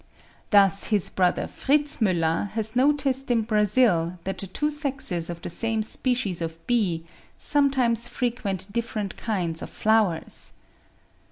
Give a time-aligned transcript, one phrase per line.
[0.49, 5.49] Thus his brother Fritz Müller has noticed in Brazil that the two sexes of the
[5.51, 7.05] same species of bee
[7.37, 10.53] sometimes frequent different kinds of flowers.